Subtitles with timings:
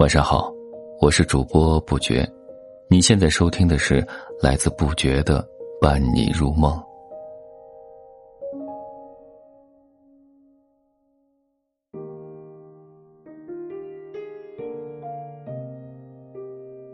[0.00, 0.50] 晚上好，
[0.98, 2.26] 我是主播不觉，
[2.88, 4.02] 你现在收听的是
[4.40, 5.46] 来自不觉的
[5.78, 6.82] 伴你入梦。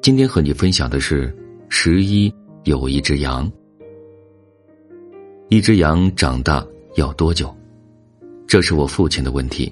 [0.00, 1.30] 今天和你分享的是
[1.68, 3.52] 十一有一只羊，
[5.50, 7.54] 一只羊长大要多久？
[8.46, 9.70] 这是我父亲的问题，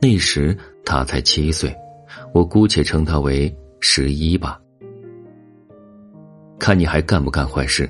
[0.00, 1.72] 那时他才七岁。
[2.32, 4.60] 我姑且称他为十一吧。
[6.58, 7.88] 看你还干不干坏事？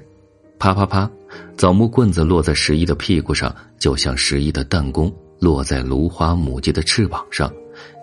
[0.59, 1.11] 啪啪啪，
[1.57, 7.53] 枣木棍子落在十一的屁股上，就像十一的弹弓落在芦花母鸡的翅膀上，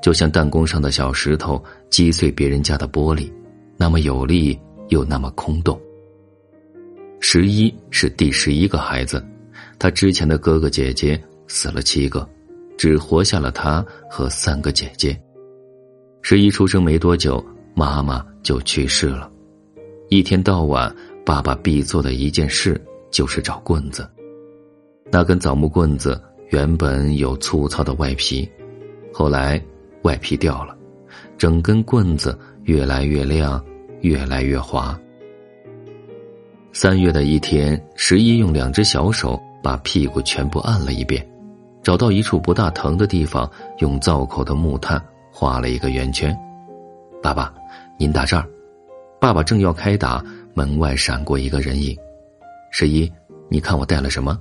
[0.01, 3.31] 就像弹弓上的小石头击碎别人家的玻璃，
[3.77, 4.57] 那么有力
[4.87, 5.79] 又那么空洞。
[7.19, 9.23] 十一是第十一个孩子，
[9.77, 12.27] 他之前的哥哥姐姐死了七个，
[12.77, 15.19] 只活下了他和三个姐姐。
[16.27, 19.29] 十一出生没多久，妈妈就去世了。
[20.09, 20.91] 一天到晚，
[21.23, 24.09] 爸爸必做的一件事就是找棍子。
[25.11, 28.49] 那根枣木棍子原本有粗糙的外皮，
[29.13, 29.63] 后来
[30.01, 30.75] 外皮掉了，
[31.37, 33.63] 整根棍子越来越亮，
[34.01, 34.99] 越来越滑。
[36.73, 41.23] 三月的一天，十一用两只小手把屁股全部按了一遍，
[41.83, 44.99] 找到一处不大疼的地方，用灶口的木炭。
[45.37, 46.33] 画了一个圆圈，
[47.21, 47.53] 爸爸，
[47.99, 48.47] 您打这儿。
[49.19, 51.93] 爸爸正要开打，门外闪过一个人影。
[52.71, 53.11] 十一，
[53.49, 54.39] 你看我带了什么？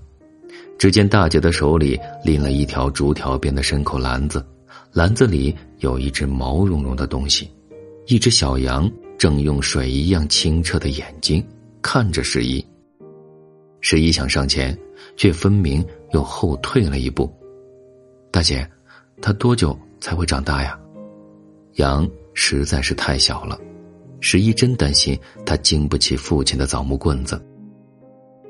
[0.79, 4.47] 只见大姐的手里拎了一条竹条编的牲口篮子，
[4.93, 7.51] 篮子里有一只毛茸茸的东西，
[8.07, 11.45] 一只小羊正用水一样清澈的眼睛
[11.83, 12.65] 看着十一。
[13.81, 14.79] 十一想上前，
[15.17, 17.29] 却分明又后退了一步。
[18.31, 18.65] 大姐，
[19.21, 20.79] 他多久才会长大呀？
[21.75, 23.59] 羊实在是太小了，
[24.21, 27.45] 十一真担心他经不起父亲的枣木棍子。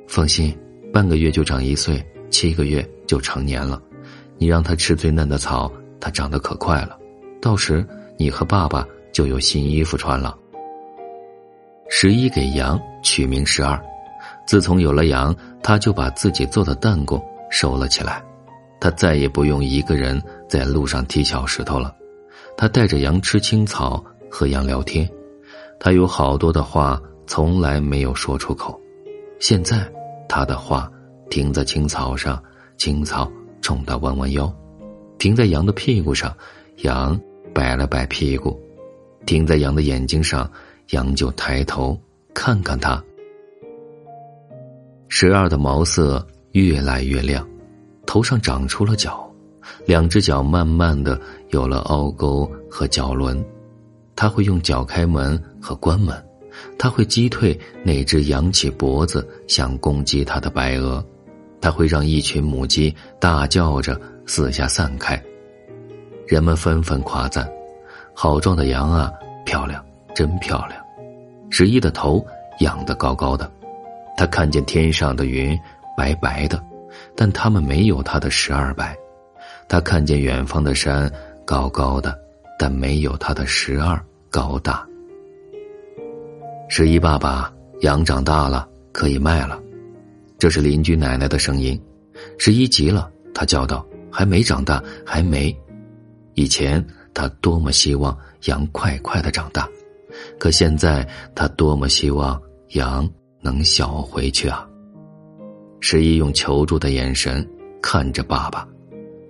[0.07, 0.57] 放心，
[0.93, 3.81] 半个月就长一岁，七个月就成年了。
[4.37, 6.99] 你让他吃最嫩的草，他长得可快了。
[7.41, 7.87] 到时
[8.19, 10.37] 你和爸爸就有新衣服穿了。
[11.89, 13.83] 十一给羊取名十二，
[14.47, 18.23] 自从有了羊，他就把自己做的弹弓收了起来，
[18.81, 21.95] 他再也不用一个人在路上踢小石头了。
[22.57, 25.09] 他带着羊吃青草，和羊聊天。
[25.79, 28.81] 他有好多的话从来没有说出口。
[29.39, 29.91] 现在，
[30.29, 30.91] 他的话
[31.29, 32.43] 停在青草上，
[32.77, 34.47] 青草冲他弯弯腰；
[35.19, 36.35] 停在羊的屁股上，
[36.79, 37.21] 羊
[37.53, 38.59] 摆了摆屁股；
[39.27, 40.51] 停在羊的眼睛上，
[40.91, 42.01] 羊就抬头
[42.33, 43.03] 看看他。
[45.09, 47.47] 十二的毛色越来越亮，
[48.07, 49.23] 头上长出了角。
[49.87, 51.19] 两只脚慢慢的
[51.55, 53.43] 有了凹沟和脚轮，
[54.17, 56.13] 他会用脚开门和关门，
[56.77, 61.03] 他会击退那只扬起脖子想攻击他的白鹅，
[61.61, 65.23] 他会让一群母鸡大叫着四下散开。
[66.27, 67.49] 人们纷纷夸赞
[68.13, 69.13] ：“好壮的羊啊，
[69.47, 69.81] 漂亮，
[70.13, 70.85] 真漂亮！”
[71.51, 72.25] 十一的头
[72.59, 73.49] 仰得高高的，
[74.17, 75.57] 他看见天上的云
[75.97, 76.61] 白白的，
[77.15, 78.97] 但它们没有他的十二白。
[79.67, 81.11] 他看见远方的山
[81.45, 82.19] 高高的，
[82.59, 84.87] 但没有他的十二高大。
[86.69, 89.61] 十一爸爸，羊长大了，可以卖了。
[90.39, 91.81] 这是邻居奶奶的声音。
[92.39, 95.55] 十一急了，他叫道：“还没长大，还没。”
[96.35, 99.69] 以前他多么希望羊快快的长大，
[100.39, 102.41] 可现在他多么希望
[102.71, 103.09] 羊
[103.41, 104.67] 能小回去啊！
[105.81, 107.47] 十一用求助的眼神
[107.83, 108.67] 看着爸爸。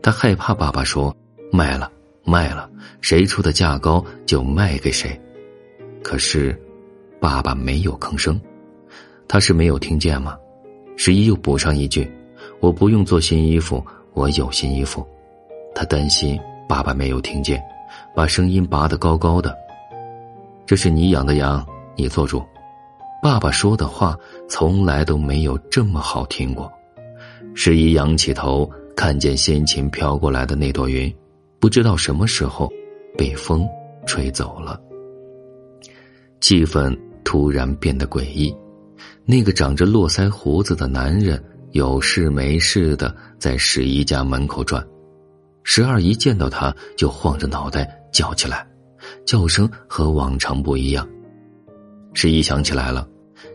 [0.02, 1.14] 他害怕爸爸说
[1.50, 1.90] ：“卖了，
[2.24, 2.68] 卖了，
[3.00, 5.20] 谁出的价高就卖给谁。”
[6.02, 6.58] 可是，
[7.20, 8.40] 爸爸没有吭声。
[9.28, 10.36] 他是没有听见吗？
[10.96, 12.10] 十一又补上一句
[12.60, 15.06] ：“我不用做新衣服，我有新衣服。”
[15.74, 17.62] 他担心爸爸没有听见，
[18.14, 19.56] 把声音拔得高高的
[20.66, 21.64] ：“这是你养的羊，
[21.96, 22.42] 你做主。”
[23.22, 24.18] 爸爸说的话
[24.48, 26.70] 从来都没有这么好听过。
[27.54, 28.70] 十一仰起头。
[28.96, 31.12] 看见先前飘过来的那朵云，
[31.64, 32.70] 不知道什么时候
[33.16, 33.66] 被风
[34.06, 34.78] 吹走了。
[36.38, 36.94] 气氛
[37.24, 38.54] 突然变得诡异。
[39.24, 44.86] 那个长着络腮胡子的男人有事没事的在十一家门口转。
[45.62, 48.68] 十二一见到他就晃着脑袋叫起来，
[49.24, 51.08] 叫声和往常不一样。
[52.12, 53.08] 十一想起来了，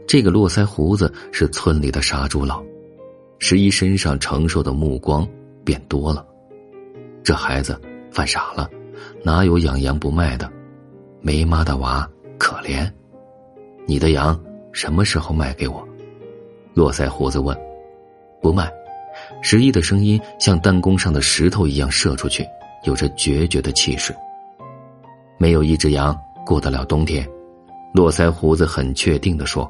[0.07, 2.59] 这个络腮胡子是村里的杀猪佬。
[3.37, 5.27] 十一身上承受的目光
[5.63, 6.25] 变多了，
[7.23, 7.79] 这孩子
[8.11, 8.69] 犯傻了，
[9.23, 10.51] 哪有养羊不卖的？
[11.21, 12.89] 没妈的娃可怜。
[13.85, 14.39] 你的羊
[14.71, 15.87] 什么时候卖给我？
[16.73, 17.57] 络腮胡子问。
[18.41, 18.71] 不卖。
[19.41, 22.45] 十一的声音像弹弓上的石头一样射出去，
[22.85, 24.15] 有着决绝的气势。
[25.37, 27.27] 没有一只羊过得了冬天，
[27.93, 29.69] 络腮胡子很确定的说。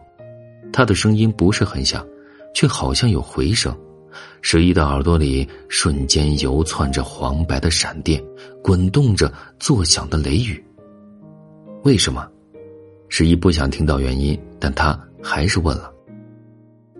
[0.71, 2.05] 他的声音不是很响，
[2.53, 3.75] 却好像有回声。
[4.41, 8.23] 十一的耳朵里瞬间游窜着黄白的闪电，
[8.63, 10.63] 滚动着作响的雷雨。
[11.83, 12.27] 为什么？
[13.07, 15.91] 十一不想听到原因，但他还是问了。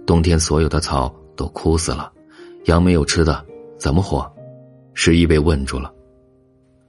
[0.06, 2.11] 冬天所有的草都枯死了。
[2.65, 3.45] 羊没有吃的，
[3.77, 4.29] 怎么活？
[4.94, 5.94] 十一被问住了。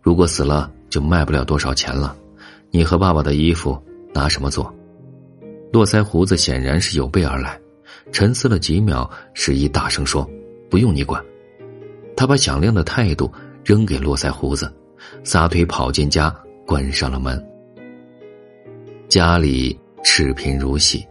[0.00, 2.16] 如果死了，就卖不了多少钱了。
[2.70, 3.80] 你和爸爸的衣服
[4.12, 4.72] 拿什么做？
[5.72, 7.60] 络腮胡子显然是有备而来，
[8.12, 10.28] 沉思了几秒，十一大声说
[10.68, 11.22] ：“不用你管。”
[12.16, 13.32] 他把响亮的态度
[13.64, 14.70] 扔给络腮胡子，
[15.24, 16.34] 撒腿跑进家，
[16.66, 17.42] 关上了门。
[19.08, 21.06] 家里赤贫如洗，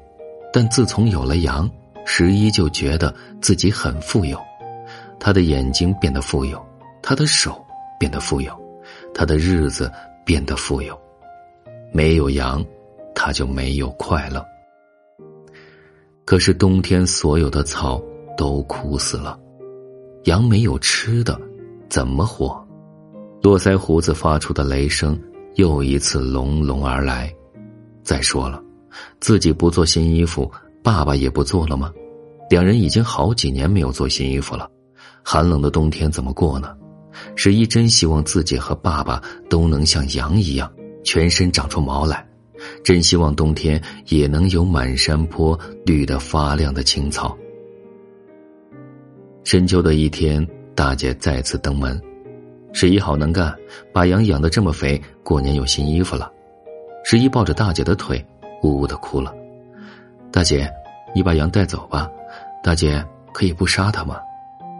[0.54, 1.70] 但自从有了羊，
[2.06, 4.40] 十一就觉得自己很富有。
[5.20, 6.64] 他的眼睛变得富有，
[7.02, 7.66] 他的手
[8.00, 8.54] 变得富有，
[9.14, 9.92] 他的日子
[10.24, 10.98] 变得富有。
[11.92, 12.64] 没有羊，
[13.16, 14.46] 他就没有快乐。
[16.30, 18.00] 可是冬天所有的草
[18.38, 19.36] 都枯死了，
[20.26, 21.36] 羊没有吃的，
[21.90, 22.64] 怎么活？
[23.42, 25.20] 络腮胡子发出的雷声
[25.56, 27.34] 又一次隆隆而来。
[28.04, 28.62] 再说了，
[29.20, 30.52] 自己不做新衣服，
[30.84, 31.92] 爸爸也不做了吗？
[32.48, 34.70] 两人已经好几年没有做新衣服了。
[35.24, 36.78] 寒冷的冬天怎么过呢？
[37.36, 40.72] 十一真希望自己和爸爸都能像羊一样，
[41.04, 42.29] 全身长出毛来，
[42.84, 47.38] 真希望冬天也能有满山坡绿得发亮的青草。
[49.44, 50.46] 深秋的一天，
[50.76, 52.00] 大姐再次登门，
[52.74, 53.56] 十一好能干，
[53.94, 56.32] 把羊养得这么肥，过年有新衣服了。
[57.04, 58.24] 十一抱着大姐的腿，
[58.62, 59.34] 呜呜的哭了。
[60.32, 60.70] 大姐，
[61.16, 62.10] 你把羊带走吧，
[62.64, 63.04] 大姐
[63.34, 64.20] 可以不杀它吗？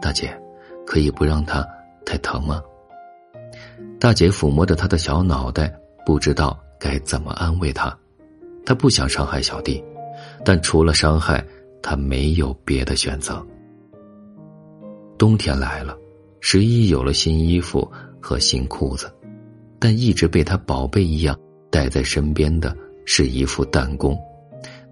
[0.00, 0.32] 大姐，
[0.86, 1.66] 可以不让它
[2.04, 2.62] 太疼吗？
[3.98, 5.74] 大姐抚摸着他的小脑袋，
[6.06, 7.96] 不知道该怎么安慰他。
[8.66, 9.82] 他不想伤害小弟，
[10.44, 11.44] 但除了伤害，
[11.82, 13.44] 他没有别的选择。
[15.18, 15.96] 冬天来了，
[16.40, 17.88] 十一有了新衣服
[18.20, 19.12] 和新裤子，
[19.78, 21.38] 但一直被他宝贝一样
[21.70, 24.18] 带在身边的是一副弹弓，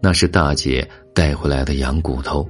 [0.01, 2.47] 那是大姐带回来的羊骨头。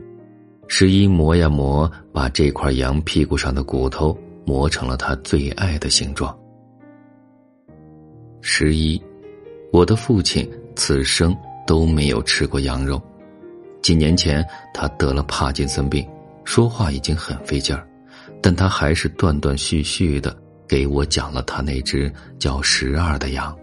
[0.67, 6.37] 十一磨呀磨，把这块羊屁股上的骨头磨成了他最爱的形状。
[8.40, 9.02] 十一，
[9.70, 11.37] 我的父亲此生
[11.67, 13.00] 都没有吃过羊肉。
[13.82, 14.44] 几年前
[14.75, 16.06] 他得了帕金森病，
[16.44, 17.87] 说话已经很费劲儿，
[18.43, 20.37] 但他还是断断续续的
[20.67, 23.56] 给我讲了他那只叫十二的羊，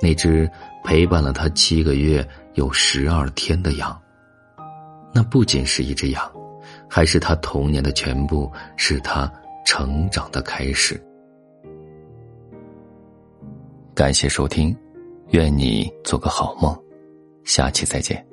[0.00, 0.48] 那只
[0.84, 4.00] 陪伴了他七个月有十二天的羊。
[5.12, 6.30] 那不仅是一只羊，
[6.88, 9.30] 还是他童年的全部，是他
[9.66, 11.02] 成长的开始。
[13.94, 14.74] 感谢收听，
[15.30, 16.76] 愿你做个好梦，
[17.44, 18.29] 下期再见。